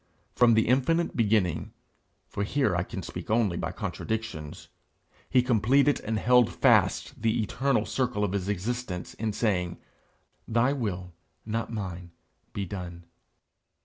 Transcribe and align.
From 0.33 0.55
the 0.55 0.67
infinite 0.67 1.15
beginning 1.15 1.73
for 2.27 2.41
here 2.43 2.75
I 2.75 2.81
can 2.81 3.03
speak 3.03 3.29
only 3.29 3.55
by 3.55 3.71
contradictions 3.71 4.67
he 5.29 5.43
completed 5.43 5.99
and 6.01 6.17
held 6.17 6.51
fast 6.51 7.21
the 7.21 7.39
eternal 7.43 7.85
circle 7.85 8.23
of 8.23 8.31
his 8.31 8.49
existence 8.49 9.13
in 9.13 9.31
saying, 9.31 9.77
'Thy 10.47 10.73
will, 10.73 11.13
not 11.45 11.71
mine, 11.71 12.09
be 12.51 12.65
done!' 12.65 13.05